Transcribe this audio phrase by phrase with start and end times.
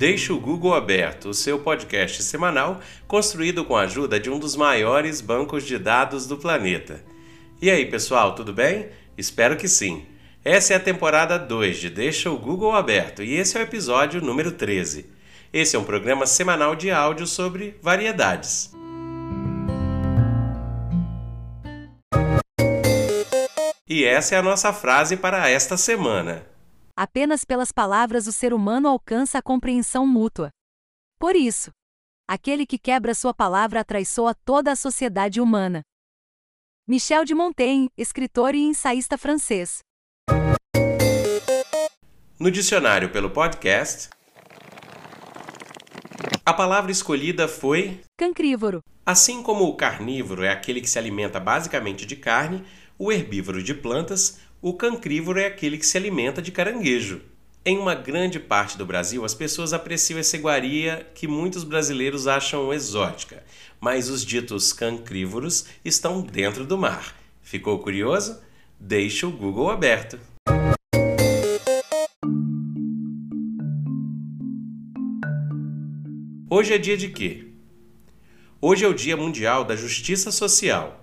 [0.00, 4.56] Deixe o Google Aberto, o seu podcast semanal construído com a ajuda de um dos
[4.56, 7.04] maiores bancos de dados do planeta.
[7.60, 8.88] E aí, pessoal, tudo bem?
[9.18, 10.06] Espero que sim.
[10.42, 14.22] Essa é a temporada 2 de Deixa o Google Aberto e esse é o episódio
[14.22, 15.04] número 13.
[15.52, 18.72] Esse é um programa semanal de áudio sobre variedades.
[23.86, 26.49] E essa é a nossa frase para esta semana.
[27.02, 30.50] Apenas pelas palavras o ser humano alcança a compreensão mútua.
[31.18, 31.70] Por isso,
[32.28, 35.80] aquele que quebra sua palavra atraiçoa toda a sociedade humana.
[36.86, 39.78] Michel de Montaigne, escritor e ensaísta francês.
[42.38, 44.10] No dicionário pelo podcast,
[46.44, 48.84] a palavra escolhida foi cancrívoro.
[49.06, 52.62] Assim como o carnívoro é aquele que se alimenta basicamente de carne,
[52.98, 57.22] o herbívoro de plantas, o cancrívoro é aquele que se alimenta de caranguejo.
[57.64, 62.72] Em uma grande parte do Brasil, as pessoas apreciam essa iguaria que muitos brasileiros acham
[62.72, 63.42] exótica,
[63.80, 67.16] mas os ditos cancrívoros estão dentro do mar.
[67.42, 68.38] Ficou curioso?
[68.78, 70.18] Deixe o Google aberto.
[76.50, 77.46] Hoje é dia de quê?
[78.60, 81.00] Hoje é o Dia Mundial da Justiça Social.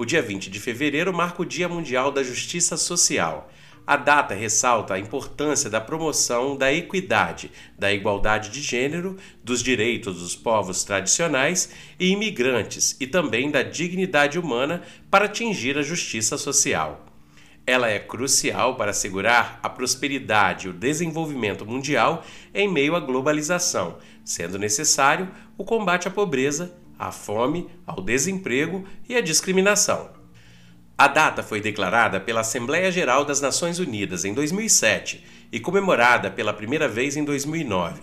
[0.00, 3.52] O dia 20 de fevereiro marca o Dia Mundial da Justiça Social.
[3.86, 10.20] A data ressalta a importância da promoção da equidade, da igualdade de gênero, dos direitos
[10.20, 17.04] dos povos tradicionais e imigrantes e também da dignidade humana para atingir a justiça social.
[17.66, 23.98] Ela é crucial para assegurar a prosperidade e o desenvolvimento mundial em meio à globalização,
[24.24, 30.10] sendo necessário o combate à pobreza à fome, ao desemprego e à discriminação.
[30.98, 36.52] A data foi declarada pela Assembleia Geral das Nações Unidas em 2007 e comemorada pela
[36.52, 38.02] primeira vez em 2009.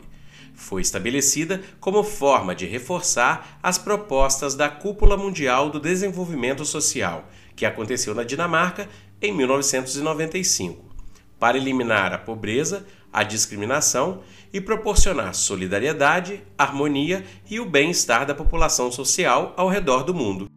[0.56, 7.68] Foi estabelecida como forma de reforçar as propostas da Cúpula Mundial do Desenvolvimento Social, que
[7.68, 8.90] aconteceu na Dinamarca
[9.22, 10.84] em 1995,
[11.40, 18.92] para eliminar a pobreza, a discriminação e proporcionar solidariedade, harmonia e o bem-estar da população
[18.92, 20.48] social ao redor do mundo.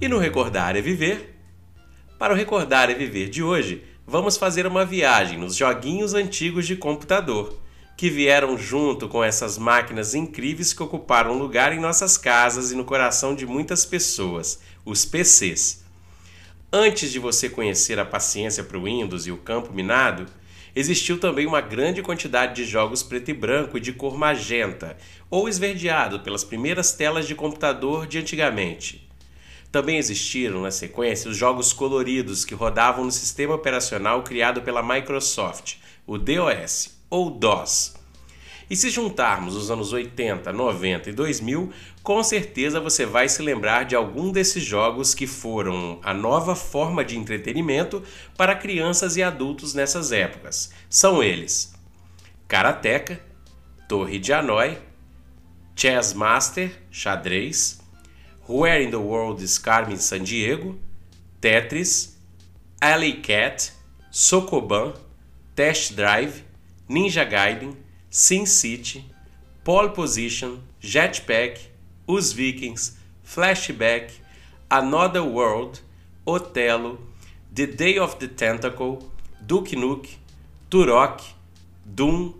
[0.00, 1.36] E no Recordar é Viver?
[2.18, 6.74] Para o Recordar é Viver de hoje, vamos fazer uma viagem nos joguinhos antigos de
[6.74, 7.60] computador
[8.00, 12.82] que vieram junto com essas máquinas incríveis que ocuparam lugar em nossas casas e no
[12.82, 15.84] coração de muitas pessoas, os PCs.
[16.72, 20.24] Antes de você conhecer a paciência para o Windows e o campo minado,
[20.74, 24.96] existiu também uma grande quantidade de jogos preto e branco e de cor magenta,
[25.28, 29.06] ou esverdeado pelas primeiras telas de computador de antigamente.
[29.70, 35.74] Também existiram, na sequência, os jogos coloridos que rodavam no sistema operacional criado pela Microsoft,
[36.06, 37.94] o DOS ou DOS.
[38.70, 41.72] E se juntarmos os anos 80, 90 e 2000,
[42.04, 47.04] com certeza você vai se lembrar de algum desses jogos que foram a nova forma
[47.04, 48.00] de entretenimento
[48.36, 50.72] para crianças e adultos nessas épocas.
[50.88, 51.74] São eles:
[52.46, 53.20] Karateka,
[53.88, 54.78] Torre de Hanoi,
[55.74, 57.80] Chess Master, xadrez,
[58.48, 60.78] Where in the World is Carmen Sandiego,
[61.40, 62.16] Tetris,
[62.80, 63.72] Alley Cat,
[64.12, 64.94] Sokoban,
[65.56, 66.44] Test Drive,
[66.90, 67.76] Ninja Gaiden,
[68.10, 69.04] Sin City,
[69.62, 71.70] Pole Position, Jetpack,
[72.04, 74.10] Os Vikings, Flashback,
[74.68, 75.82] Another World,
[76.26, 76.98] Otelo,
[77.54, 79.08] The Day of the Tentacle,
[79.40, 80.16] Duke Nuke,
[80.68, 81.22] Turok,
[81.86, 82.34] Doom,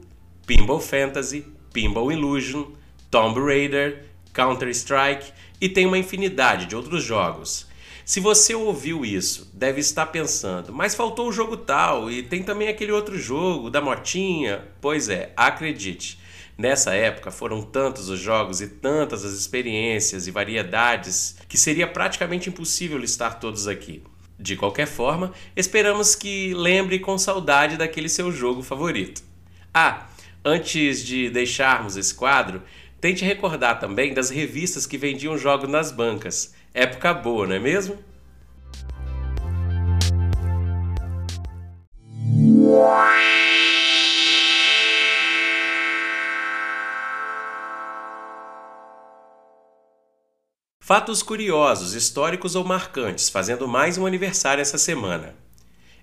[0.49, 2.75] Pinball Fantasy, Pinball Illusion,
[3.09, 7.70] Tomb Raider, Counter-Strike e tem uma infinidade de outros jogos.
[8.11, 12.67] Se você ouviu isso, deve estar pensando, mas faltou o jogo tal e tem também
[12.67, 14.65] aquele outro jogo da motinha.
[14.81, 16.19] Pois é, acredite.
[16.59, 22.49] Nessa época foram tantos os jogos e tantas as experiências e variedades que seria praticamente
[22.49, 24.03] impossível listar todos aqui.
[24.37, 29.23] De qualquer forma, esperamos que lembre com saudade daquele seu jogo favorito.
[29.73, 30.09] Ah,
[30.45, 32.61] antes de deixarmos esse quadro,
[33.01, 36.59] tente recordar também das revistas que vendiam jogos nas bancas.
[36.73, 37.99] Época boa, não é mesmo?
[50.81, 55.35] Fatos curiosos, históricos ou marcantes, fazendo mais um aniversário essa semana.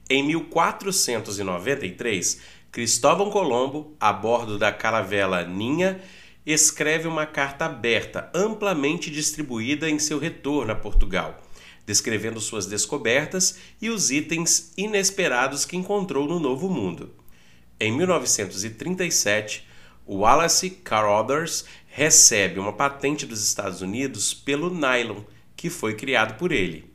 [0.09, 2.39] Em 1493,
[2.71, 5.99] Cristóvão Colombo, a bordo da caravela Ninha,
[6.53, 11.43] escreve uma carta aberta, amplamente distribuída em seu retorno a Portugal,
[11.85, 17.13] descrevendo suas descobertas e os itens inesperados que encontrou no Novo Mundo.
[17.77, 19.67] Em 1937,
[20.07, 25.23] Wallace Carothers recebe uma patente dos Estados Unidos pelo nylon,
[25.53, 26.89] que foi criado por ele.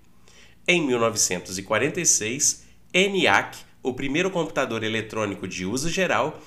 [0.66, 2.64] Em 1946,
[2.94, 6.40] ENIAC, o primeiro computador eletrônico de uso geral,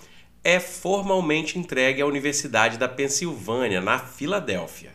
[0.45, 4.91] é formalmente entregue à Universidade da Pensilvânia, na Filadélfia.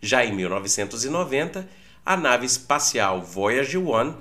[0.00, 1.68] Já em 1990,
[2.04, 4.14] a nave espacial Voyager 1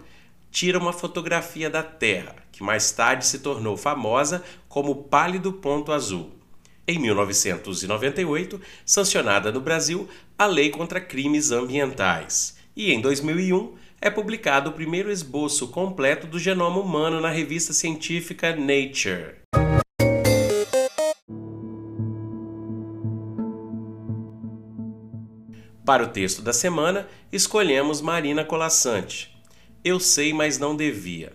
[0.51, 6.33] tira uma fotografia da Terra, que mais tarde se tornou famosa como Pálido Ponto Azul.
[6.85, 12.57] Em 1998, sancionada no Brasil a Lei contra Crimes Ambientais.
[12.75, 18.53] E em 2001, é publicado o primeiro esboço completo do genoma humano na revista científica
[18.53, 19.39] Nature.
[25.89, 29.36] Para o texto da semana, escolhemos Marina Colassante.
[29.83, 31.33] Eu sei, mas não devia.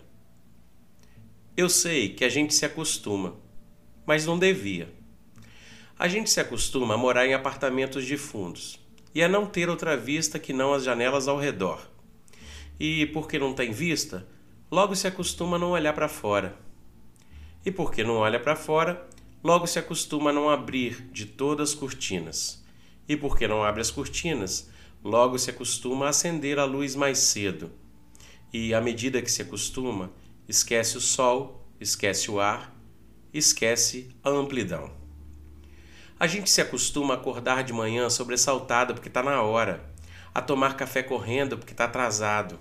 [1.56, 3.34] Eu sei que a gente se acostuma,
[4.06, 4.94] mas não devia.
[5.98, 8.78] A gente se acostuma a morar em apartamentos de fundos
[9.12, 11.90] e a não ter outra vista que não as janelas ao redor
[12.78, 14.24] e, porque não tem vista,
[14.70, 16.56] logo se acostuma a não olhar para fora.
[17.66, 19.04] E porque não olha para fora,
[19.42, 22.63] logo se acostuma a não abrir de todas as cortinas.
[23.08, 24.70] E porque não abre as cortinas,
[25.02, 27.70] logo se acostuma a acender a luz mais cedo.
[28.52, 30.10] E à medida que se acostuma,
[30.48, 32.74] esquece o sol, esquece o ar,
[33.32, 34.90] esquece a amplidão.
[36.18, 39.92] A gente se acostuma a acordar de manhã sobressaltada porque está na hora
[40.34, 42.58] a tomar café correndo porque está atrasado,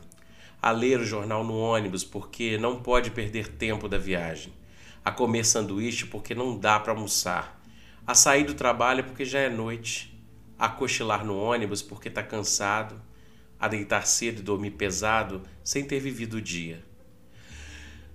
[0.62, 4.54] a ler o jornal no ônibus porque não pode perder tempo da viagem,
[5.04, 7.60] a comer sanduíche porque não dá para almoçar,
[8.06, 10.13] a sair do trabalho porque já é noite,
[10.58, 13.02] a cochilar no ônibus porque está cansado,
[13.60, 16.84] a deitar cedo e dormir pesado sem ter vivido o dia.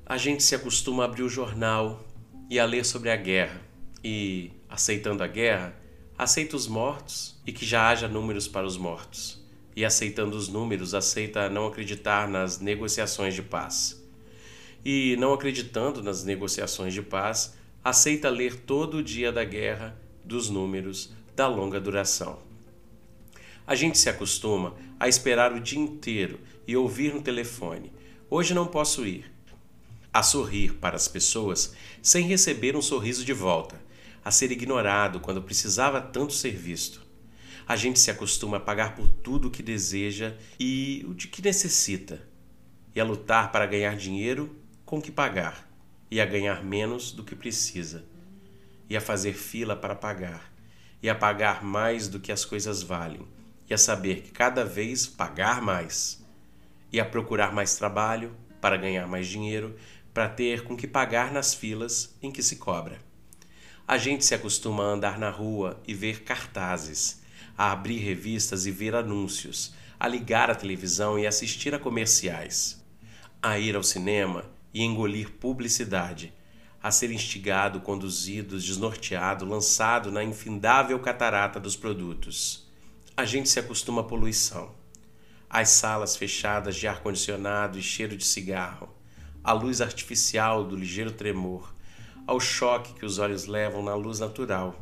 [0.04, 2.04] A gente se acostuma a abrir o jornal
[2.48, 3.60] e a ler sobre a guerra,
[4.02, 5.74] e, aceitando a guerra,
[6.16, 9.38] aceita os mortos e que já haja números para os mortos
[9.78, 14.04] e aceitando os números, aceita não acreditar nas negociações de paz.
[14.84, 20.50] E não acreditando nas negociações de paz, aceita ler todo o dia da guerra, dos
[20.50, 22.40] números, da longa duração.
[23.64, 27.92] A gente se acostuma a esperar o dia inteiro e ouvir no telefone:
[28.28, 29.30] Hoje não posso ir.
[30.12, 33.80] A sorrir para as pessoas sem receber um sorriso de volta,
[34.24, 37.06] a ser ignorado quando precisava tanto ser visto.
[37.68, 41.40] A gente se acostuma a pagar por tudo o que deseja e o de que
[41.40, 42.20] necessita,
[42.96, 45.70] e a lutar para ganhar dinheiro com que pagar,
[46.10, 48.04] e a ganhar menos do que precisa,
[48.90, 50.57] e a fazer fila para pagar,
[51.02, 53.26] e a pagar mais do que as coisas valem,
[53.68, 56.24] e a saber que cada vez pagar mais,
[56.92, 59.76] e a procurar mais trabalho para ganhar mais dinheiro,
[60.12, 62.98] para ter com que pagar nas filas em que se cobra.
[63.86, 67.22] A gente se acostuma a andar na rua e ver cartazes
[67.58, 72.80] a abrir revistas e ver anúncios, a ligar a televisão e assistir a comerciais,
[73.42, 76.32] a ir ao cinema e engolir publicidade,
[76.82, 82.66] a ser instigado, conduzido, desnorteado, lançado na infindável catarata dos produtos.
[83.16, 84.70] A gente se acostuma à poluição,
[85.50, 88.88] às salas fechadas de ar-condicionado e cheiro de cigarro,
[89.42, 91.74] à luz artificial do ligeiro tremor,
[92.26, 94.78] ao choque que os olhos levam na luz natural.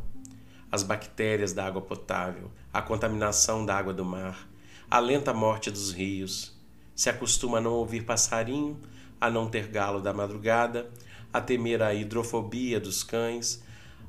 [0.70, 4.46] As bactérias da água potável, a contaminação da água do mar,
[4.90, 6.54] a lenta morte dos rios.
[6.94, 8.78] Se acostuma a não ouvir passarinho,
[9.20, 10.90] a não ter galo da madrugada,
[11.32, 13.62] a temer a hidrofobia dos cães,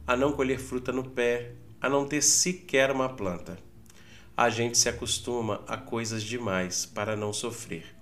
[0.05, 3.57] a não colher fruta no pé, a não ter sequer uma planta.
[4.35, 7.95] A gente se acostuma a coisas demais para não sofrer.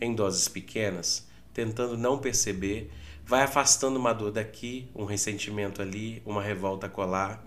[0.00, 2.90] Em doses pequenas, tentando não perceber,
[3.24, 7.44] vai afastando uma dor daqui, um ressentimento ali, uma revolta colar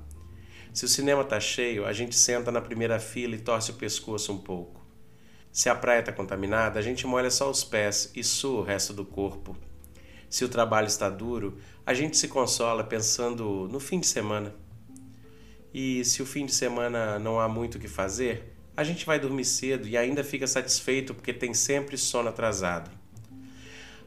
[0.73, 4.31] se o cinema está cheio, a gente senta na primeira fila e torce o pescoço
[4.31, 4.79] um pouco.
[5.51, 8.93] Se a praia está contaminada, a gente molha só os pés e sua o resto
[8.93, 9.57] do corpo.
[10.29, 14.53] Se o trabalho está duro, a gente se consola pensando no fim de semana.
[15.73, 19.19] E se o fim de semana não há muito o que fazer, a gente vai
[19.19, 22.91] dormir cedo e ainda fica satisfeito porque tem sempre sono atrasado.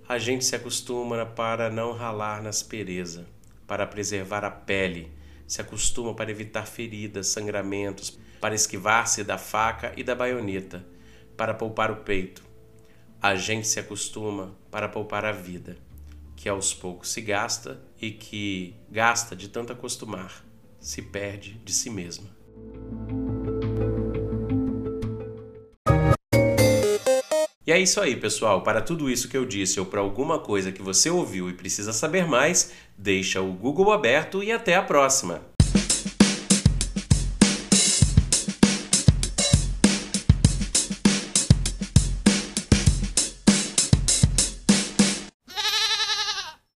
[0.08, 3.26] A gente se acostuma para não ralar na aspereza,
[3.66, 5.12] para preservar a pele
[5.52, 10.82] se acostuma para evitar feridas, sangramentos, para esquivar-se da faca e da baioneta,
[11.36, 12.42] para poupar o peito.
[13.20, 15.76] A gente se acostuma para poupar a vida,
[16.42, 20.44] que aos poucos se gasta e que gasta de tanto acostumar,
[20.80, 22.28] se perde de si mesma.
[27.64, 28.60] E é isso aí, pessoal.
[28.64, 31.92] Para tudo isso que eu disse ou para alguma coisa que você ouviu e precisa
[31.92, 35.51] saber mais, deixa o Google aberto e até a próxima.